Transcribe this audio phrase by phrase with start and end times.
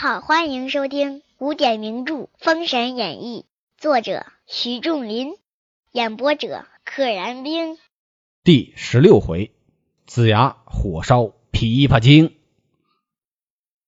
[0.00, 3.46] 好，欢迎收听古典名著《封神演义》，
[3.82, 5.34] 作者徐仲林，
[5.90, 7.76] 演播者可燃冰。
[8.44, 9.50] 第十六回，
[10.06, 12.36] 子牙火烧琵琶精。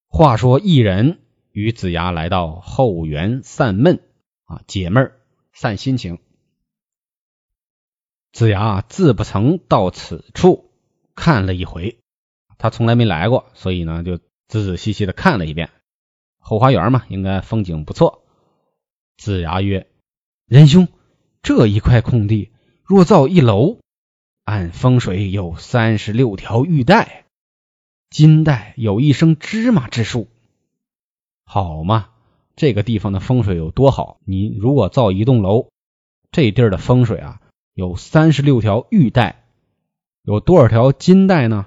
[0.08, 1.20] 话说一人
[1.52, 4.02] 与子牙来到后园散闷
[4.46, 5.20] 啊，解闷儿、
[5.52, 6.18] 散心情。
[8.32, 10.72] 子牙自不曾到此处
[11.14, 12.00] 看了一回，
[12.58, 15.70] 他从来没来过，所以呢，就仔仔细细的看了一遍。
[16.40, 18.24] 后花园嘛，应该风景不错。
[19.16, 19.86] 子牙曰
[20.48, 20.88] ：“仁兄，
[21.42, 22.50] 这一块空地
[22.82, 23.78] 若造一楼，
[24.44, 27.26] 按风水有三十六条玉带，
[28.08, 30.26] 金带有一升芝麻之数，
[31.44, 32.08] 好嘛？
[32.56, 34.18] 这个地方的风水有多好？
[34.24, 35.68] 你如果造一栋楼，
[36.32, 37.40] 这地儿的风水啊，
[37.74, 39.44] 有三十六条玉带，
[40.22, 41.66] 有多少条金带呢？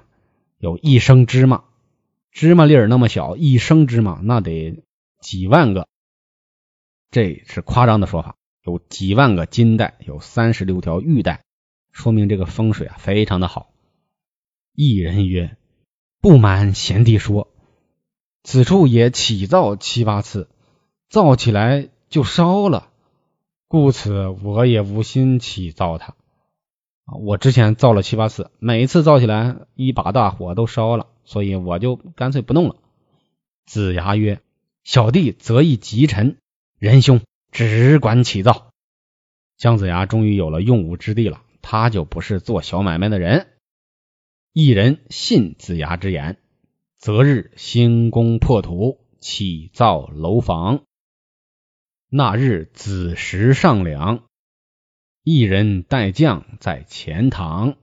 [0.58, 1.64] 有一升芝麻。”
[2.34, 4.82] 芝麻粒儿那么小，一升芝麻那得
[5.20, 5.86] 几万个，
[7.12, 8.34] 这是夸张的说法。
[8.64, 11.44] 有几万个金带，有三十六条玉带，
[11.92, 13.70] 说明这个风水啊非常的好。
[14.74, 15.56] 一人曰
[16.20, 17.52] ：“不瞒贤弟说，
[18.42, 20.48] 此处也起造七八次，
[21.08, 22.90] 造起来就烧了，
[23.68, 26.16] 故此我也无心起造它。
[27.06, 32.76] 我之前造了七八次，每一次造起来一把大火都烧了。”所以我就干脆不弄了。
[33.64, 34.42] 子牙曰
[34.84, 36.36] ：“小弟择一吉辰，
[36.78, 38.70] 仁兄只管起造。”
[39.56, 43.46] 姜子牙终于有了用武之地了，他就不是做小买卖的人。
[44.52, 46.38] 一人信子牙之言，
[46.98, 50.82] 择日兴工破土，起造楼房。
[52.10, 54.24] 那日子时上梁，
[55.26, 57.76] 一人带将在前堂。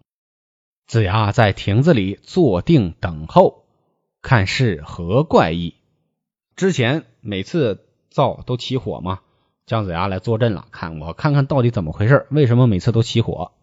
[0.86, 3.66] 子牙在亭子里坐定等候，
[4.22, 5.74] 看是何怪异。
[6.56, 9.22] 之前每次灶都起火嘛，
[9.66, 13.54] 姜子牙来坐镇了，看我看看到底怎么回事，为什么每次都起火？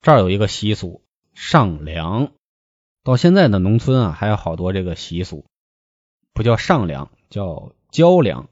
[0.00, 1.02] 这儿有一个习俗，
[1.34, 2.30] 上梁。
[3.02, 5.44] 到现在的农村啊，还有好多这个习俗，
[6.32, 8.48] 不叫上梁，叫浇梁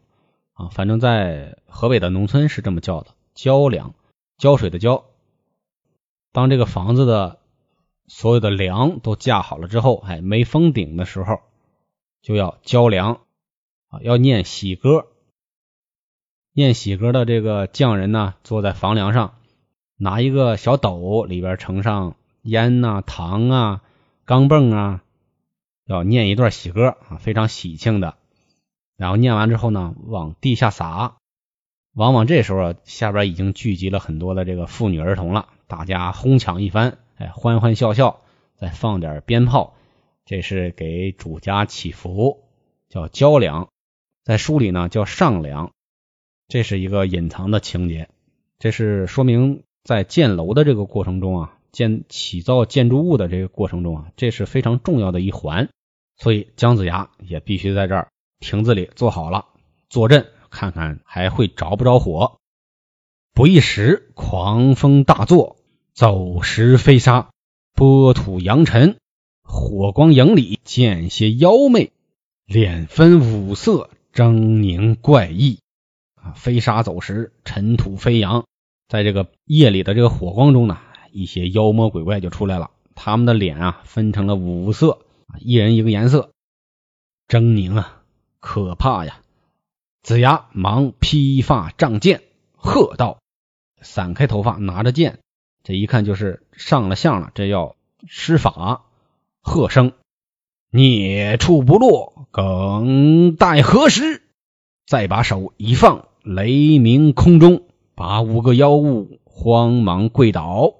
[0.55, 0.71] 啊。
[0.71, 3.95] 反正在河北的农村是这么叫的，浇梁，
[4.37, 5.05] 浇水的浇。
[6.33, 7.41] 当这个房子的。
[8.07, 11.41] 所有的梁都架好了之后，哎，没封顶的时候
[12.21, 13.23] 就要浇梁
[13.89, 15.07] 啊，要念喜歌。
[16.53, 19.37] 念喜歌的这个匠人呢，坐在房梁上，
[19.97, 23.83] 拿一个小斗，里边盛上烟呐、糖啊、
[24.27, 25.03] 钢镚啊，
[25.87, 28.19] 要念一段喜歌啊，非常喜庆的。
[28.99, 31.17] 然后念完之后呢，往地下撒。
[31.95, 36.99] 往往这时候啊下边已经聚集了很多的这个妇女儿童了，大家哄抢一番。
[37.17, 38.21] 哎，欢欢笑笑，
[38.57, 39.75] 再放点鞭炮，
[40.25, 42.43] 这是给主家祈福，
[42.89, 43.69] 叫交粮。
[44.25, 45.71] 在书里呢叫上梁，
[46.49, 48.09] 这是一个隐藏的情节。
[48.59, 55.69] 这是说明在建楼的这个过程中啊，建起造建筑物的这个过程中啊，这是非常重要的一环。
[56.17, 58.09] 所以姜子牙也必须在这儿
[58.41, 59.47] 亭子里坐好了，
[59.89, 62.39] 坐镇，看看还会着不着火。
[63.35, 65.57] 不一时，狂风大作。
[65.93, 67.31] 走石飞沙，
[67.75, 68.97] 波土扬尘，
[69.43, 71.93] 火光影里见些妖媚，
[72.47, 75.59] 脸分五色，狰狞怪异。
[76.15, 78.45] 啊，飞沙走石，尘土飞扬，
[78.89, 80.79] 在这个夜里的这个火光中呢，
[81.13, 82.71] 一些妖魔鬼怪就出来了。
[82.95, 85.01] 他们的脸啊，分成了五色，
[85.41, 86.33] 一人一个颜色，
[87.29, 88.03] 狰狞啊，
[88.39, 89.21] 可怕呀！
[90.05, 92.21] 子牙忙披发仗剑，
[92.53, 93.21] 喝道
[93.81, 95.21] ：“散开头发，拿着剑。”
[95.65, 97.75] 这一看就是上了相了，这要
[98.07, 98.85] 施法，
[99.41, 99.95] 喝声
[100.71, 104.21] ：“孽畜不落，更待何时？”
[104.87, 107.63] 再把手一放，雷鸣空中，
[107.95, 110.75] 把五个妖物慌忙跪倒。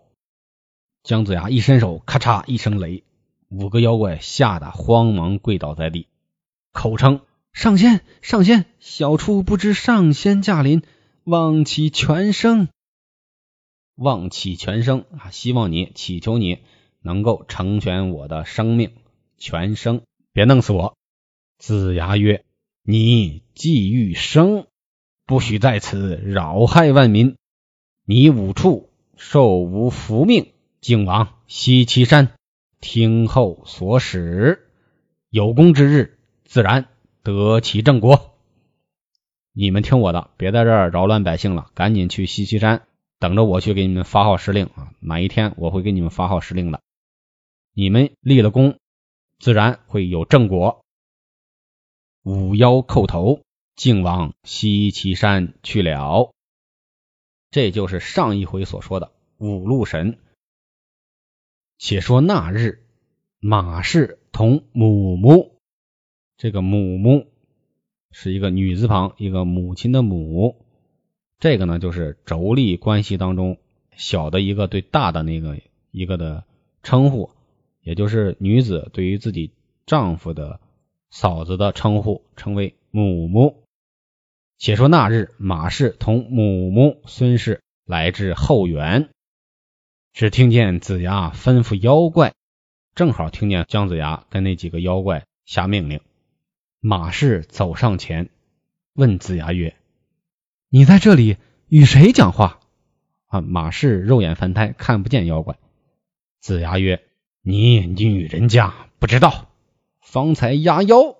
[1.03, 3.05] 姜子牙一伸手，咔嚓一声雷，
[3.49, 6.09] 五个妖怪吓得慌忙跪倒在地，
[6.75, 7.23] 口称
[7.55, 10.83] ：“上仙，上仙，小畜不知上仙驾临，
[11.23, 12.69] 望其全生。”
[13.95, 15.31] 望祈全生啊！
[15.31, 16.59] 希望你祈求你
[17.01, 18.91] 能够成全我的生命
[19.39, 20.03] 全生，
[20.33, 20.97] 别弄死我。
[21.57, 22.45] 子牙曰
[22.83, 24.67] ：“你既欲生，
[25.25, 27.37] 不许在此扰害万民。
[28.05, 32.33] 你五处受无福命，竟往西岐山
[32.81, 34.69] 听候所使。
[35.31, 36.89] 有功之日，自然
[37.25, 38.37] 得其正果。
[39.53, 42.87] 你们听我的，别在这儿扰乱百姓了，赶紧去西岐山。”
[43.21, 44.93] 等着我去给你们发号施令啊！
[45.01, 46.83] 哪一天我会给你们发号施令的？
[47.73, 48.79] 你们立了功，
[49.39, 50.85] 自然会有正果。
[52.23, 53.41] 五妖叩头，
[53.77, 56.35] 竟往西岐山去了。
[57.51, 60.19] 这就是上一回所说的五路神。
[61.79, 62.85] 且说那日，
[63.39, 65.54] 马氏同母母，
[66.45, 67.27] 这个母母
[68.11, 70.63] 是一个女字旁，一个母亲的母。
[71.39, 73.57] 这个呢，就是妯娌关系当中
[73.97, 75.59] 小的一个对大的那个
[75.91, 76.45] 一个的
[76.83, 77.31] 称呼，
[77.81, 79.53] 也就是女子对于自己
[79.87, 80.61] 丈夫的
[81.09, 83.65] 嫂子的称呼，称为母母。
[84.59, 89.09] 且说那日，马氏同母母孙氏来至后园。
[90.13, 92.35] 只听见子牙吩咐妖怪，
[92.95, 96.03] 正好听见姜子牙跟那几个妖怪下命令。
[96.87, 98.29] 马氏走上前，
[98.93, 99.75] 问子牙曰
[100.69, 102.61] ：“你在这里与谁讲话？”
[103.25, 105.57] 啊，马氏肉眼凡胎，看不见妖怪。
[106.41, 107.03] 子牙曰
[107.41, 109.51] ：“你女人家不知道，
[110.03, 111.17] 方才压妖，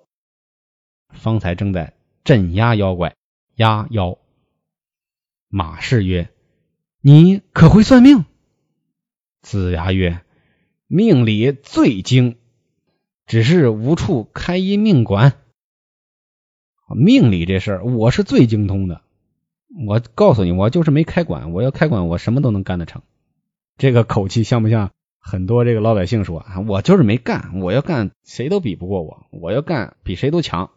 [1.09, 1.95] 方才正在
[2.25, 3.17] 镇压妖怪，
[3.55, 4.19] 压妖。”
[5.49, 6.29] 马氏曰
[7.01, 8.27] ：“你可会算命？”
[9.41, 10.21] 子牙曰
[10.87, 12.37] ：“命理最精，
[13.25, 15.41] 只是无处开一命馆。
[16.89, 19.01] 命理这事儿，我是最精通的。
[19.87, 21.53] 我告诉你，我就是没开馆。
[21.53, 23.03] 我要开馆，我什么都能干得成。
[23.79, 26.61] 这个口气像不像很多这个老百姓说啊？
[26.61, 29.27] 我就是没干，我要干，谁都比不过我。
[29.31, 30.71] 我要干，比谁都强。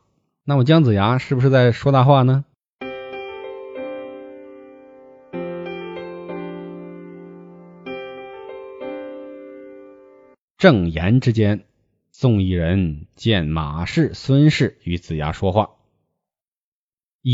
[0.46, 2.46] 那么姜子牙是不是在说大话呢？”
[10.58, 11.66] 正言之间，
[12.12, 15.77] 宋义人见马氏、孙氏与子牙说话。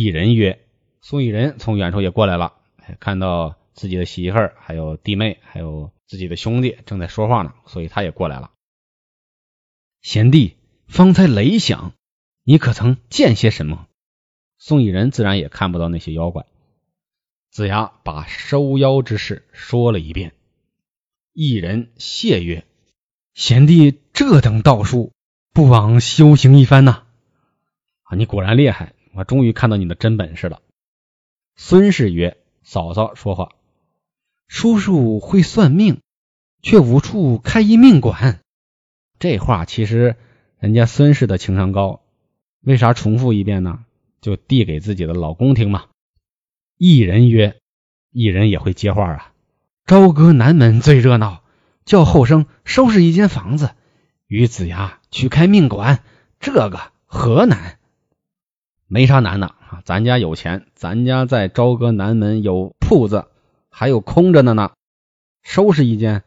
[0.01, 0.65] 义人曰
[1.01, 2.53] ：“宋义人从远处也过来了，
[2.99, 8.49] 看到自己的媳妇儿、还有弟妹、还有自己的兄弟正在说话呢，所以他也过来了。
[10.01, 10.57] 贤弟，
[10.87, 11.93] 方才雷响，
[12.43, 13.87] 你可曾见些什么？”
[14.57, 16.47] 宋义人自然也看不到那些妖怪。
[17.51, 20.33] 子牙把收妖之事说了一遍。
[21.33, 22.65] 一人谢曰。
[23.35, 25.13] 贤弟这等道术，
[25.53, 27.03] 不枉修行一番呐！
[28.03, 30.61] 啊，你果然厉害，我终于看到你的真本事了。
[31.55, 33.55] 孙氏曰：“嫂嫂说话，
[34.47, 36.01] 叔叔会算命，
[36.61, 38.41] 却无处开一命馆。”
[39.19, 40.15] 这话其实
[40.59, 42.01] 人家孙氏的情商高，
[42.61, 43.85] 为啥重复一遍呢？
[44.21, 45.85] 就递给自己的老公听嘛。
[46.77, 47.59] 一人曰
[48.11, 49.33] ：“一人也会接话啊，
[49.85, 51.41] 朝歌南门最热闹。”
[51.85, 53.71] 叫后生收拾一间房子，
[54.27, 56.01] 与子牙去开命馆，
[56.39, 57.77] 这个何难？
[58.93, 59.81] 没啥难的啊！
[59.85, 63.25] 咱家有钱，咱家在朝歌南门有铺子，
[63.71, 64.73] 还有空着的呢。
[65.41, 66.23] 收拾一间，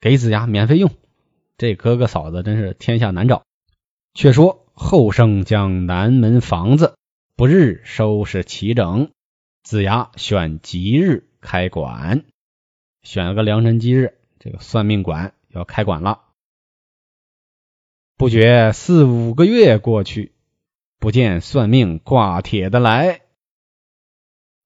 [0.00, 0.90] 给子牙免费用。
[1.58, 3.42] 这哥哥嫂子真是天下难找。
[4.14, 6.94] 却说后生将南门房子
[7.36, 9.10] 不日收拾齐整，
[9.62, 12.24] 子牙选吉日开馆，
[13.02, 14.14] 选了个良辰吉日。
[14.38, 16.22] 这个算命馆要开馆了，
[18.16, 20.32] 不觉四五个月过去，
[20.98, 23.20] 不见算命挂帖的来。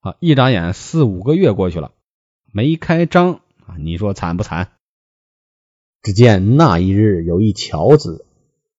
[0.01, 1.93] 啊，一眨眼四五个月过去了，
[2.53, 3.77] 没开张啊！
[3.79, 4.73] 你说惨不惨？
[6.03, 8.25] 只见那一日，有一樵子，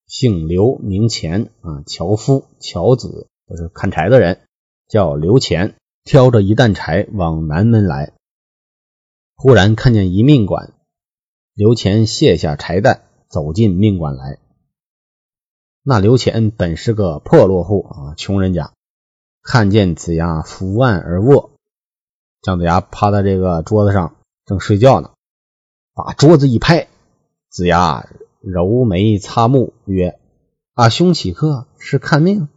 [0.08, 4.42] 姓刘，名钱啊，樵夫、樵子都是砍柴的人，
[4.88, 5.76] 叫刘钱，
[6.06, 8.14] 挑着一担柴往南门来，
[9.36, 10.74] 忽然看见一命馆。
[11.54, 14.40] 刘乾卸下柴担，走进命馆来。
[15.90, 18.74] 那刘乾本是个破落户啊，穷人家。
[19.42, 21.50] 看见子牙伏案而卧，
[22.44, 24.14] 姜子牙趴在这个桌子上
[24.46, 25.10] 正睡觉呢，
[25.96, 26.90] 把桌子一拍，
[27.50, 28.08] 子牙
[28.40, 30.20] 揉眉擦目曰
[30.76, 31.66] ：“啊，兄起客？
[31.80, 32.50] 是看命？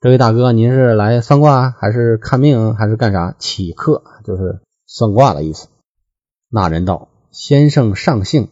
[0.00, 3.36] 这位大哥，您是来算卦，还是看命，还是干啥？
[3.38, 5.68] 起客就是算卦的意思。”
[6.50, 7.08] 那人道。
[7.30, 8.48] 先生上姓，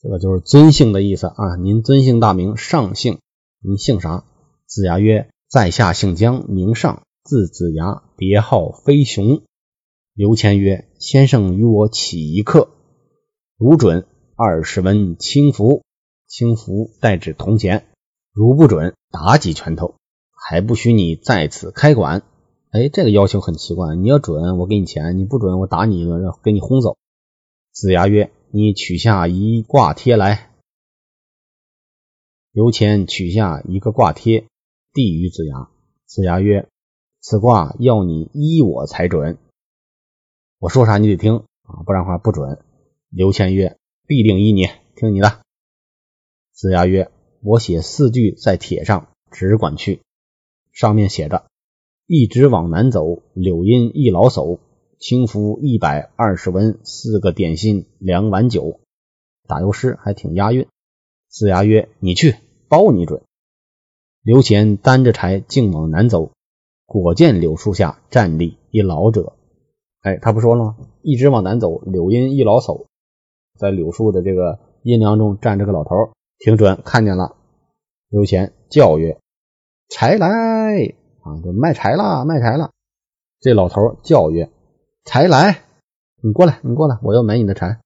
[0.00, 1.56] 这个就是尊姓的意思啊。
[1.62, 2.56] 您尊姓大名？
[2.56, 3.18] 上姓，
[3.60, 4.24] 您姓啥？
[4.66, 9.42] 子牙曰：“在下姓姜，名尚，字子牙，别号飞熊。”
[10.14, 12.68] 刘谦曰：“先生与我起一客，
[13.56, 15.82] 如准二十文轻符，
[16.26, 17.82] 轻符代指铜钱；
[18.32, 19.94] 如不准，打几拳头，
[20.32, 22.22] 还不许你在此开馆。”
[22.72, 26.96] 哎，这个要求很奇怪，你要准，我给你钱；你不准，我打你一顿，给你轰走。
[27.72, 30.50] 子牙曰：“你取下一卦贴来。”
[32.52, 34.46] 刘谦取下一个卦贴，
[34.94, 35.68] 递与子牙。
[36.06, 36.66] 子牙曰
[37.20, 39.36] ：“此卦要你依我才准。
[40.58, 42.64] 我说啥你得听啊，不然话不准。”
[43.12, 43.76] 刘谦曰
[44.08, 45.42] ：“必定依你，听你的。”
[46.52, 47.10] 子牙曰
[47.44, 50.00] ：“我写四句在帖上，只管去。
[50.72, 51.44] 上面写着
[52.08, 54.60] ：“一直往南走，柳荫一老叟，
[54.98, 58.80] 轻浮一百二十文，四个点心，两碗酒。”
[59.48, 60.66] 打油诗还挺押韵。
[61.28, 62.36] 四牙曰：“你去，
[62.68, 63.22] 包你准。”
[64.22, 66.32] 刘乾担着柴，径往南走，
[66.84, 69.34] 果见柳树下站立一老者。
[70.00, 70.76] 哎，他不说了吗？
[71.02, 72.86] 一直往南走，柳荫一老叟，
[73.58, 77.36] 在柳树的这个阴凉中站着个老头，挺准，看见了。
[78.08, 79.18] 刘乾叫曰。
[79.88, 80.28] 柴来
[81.22, 81.38] 啊！
[81.44, 82.72] 就卖柴了，卖柴了。
[83.38, 84.50] 这老头叫曰
[85.06, 85.62] ：“柴来，
[86.20, 87.80] 你过来，你过来，我要买你的柴。”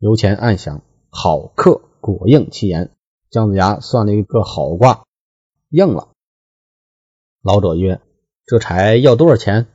[0.00, 2.90] 刘乾暗想：好客果应其言。
[3.28, 5.04] 姜子牙算了一个好卦，
[5.68, 6.08] 应了。
[7.42, 8.00] 老者曰
[8.46, 9.66] ：“这柴要多少钱？”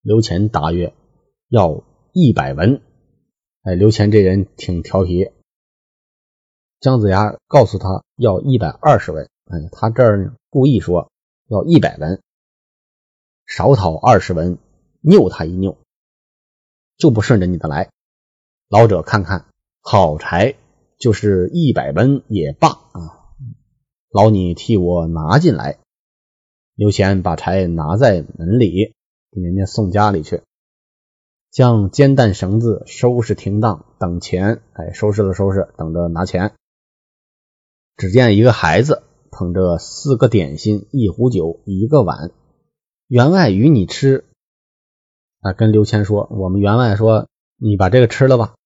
[0.00, 0.94] 刘乾答曰
[1.48, 2.80] ：“要一百文。”
[3.62, 5.30] 哎，刘乾这人挺调皮。
[6.80, 9.28] 姜子牙告诉他要一百二十文。
[9.44, 11.12] 哎，他这儿故意说
[11.48, 12.22] 要一百文，
[13.44, 14.58] 少讨二十文，
[15.06, 15.78] 拗他一拗，
[16.96, 17.90] 就不顺着你的来。
[18.68, 19.46] 老者看看，
[19.80, 20.56] 好柴
[20.98, 23.32] 就是一百文也罢啊！
[24.10, 25.78] 劳你替我拿进来。
[26.74, 28.94] 刘谦把柴拿在门里，
[29.30, 30.42] 给人家送家里去，
[31.50, 34.60] 将煎蛋绳子收拾停当，等钱。
[34.72, 36.54] 哎，收拾了收拾，等着拿钱。
[37.96, 39.04] 只见一个孩子。
[39.38, 42.30] 捧着四个点心，一壶酒，一个碗。
[43.06, 44.24] 员外与你吃，
[45.46, 48.56] 啊，跟刘谦说：“我们员外说，你把这个吃了吧，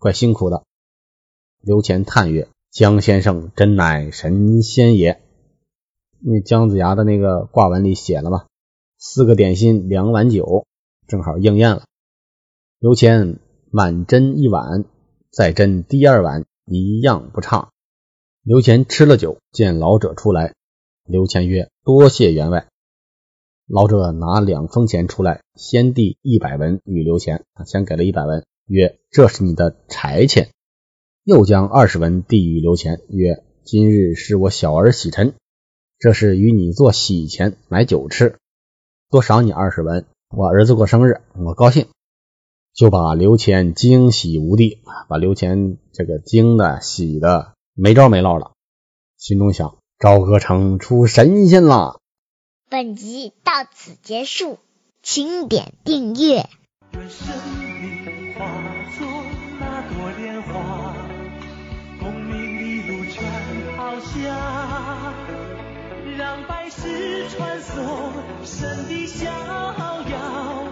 [0.00, 0.64] 怪辛苦的。”
[1.62, 5.22] 刘谦叹曰：“姜先生真乃神仙也。”
[6.18, 8.46] 那姜子牙的那个卦文里写了吧，
[8.98, 10.66] 四个点心，两碗酒，
[11.06, 11.84] 正好应验了。
[12.80, 13.38] 刘谦
[13.70, 14.84] 满斟一碗，
[15.30, 17.70] 再斟第二碗，一样不差。
[18.42, 20.54] 刘乾吃了酒，见老者出来，
[21.04, 22.66] 刘谦曰：“多谢员外。”
[23.68, 30.50] 老者拿两封钱出来，先递一百文与刘乾，先给了一百文，曰：“这是你的柴钱。”
[31.24, 35.34] 又将二十文递与刘乾，曰：“今日是我小儿喜晨，
[35.98, 38.36] 这是与你做喜钱，买酒吃，
[39.10, 40.06] 多赏你二十文。
[40.30, 41.88] 我儿子过生日，我高兴，
[42.72, 48.52] 就把刘乾惊喜无地，把刘乾这个惊的喜的。”没招没落了，
[49.18, 52.00] 心中想：朝歌城出神仙了。
[52.68, 54.58] 本集到此结束，
[55.00, 56.48] 请点订阅。
[56.94, 57.28] 愿生
[57.80, 58.44] 命化
[58.98, 59.06] 作
[59.60, 60.96] 那朵莲花，
[62.00, 63.22] 功名利禄全
[63.76, 65.14] 抛下，
[66.18, 68.12] 让百世传颂
[68.44, 70.66] 神的逍遥。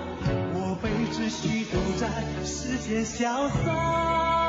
[0.52, 2.08] 我辈只需都在
[2.44, 4.43] 世间潇洒。